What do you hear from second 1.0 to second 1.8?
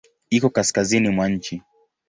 mwa nchi.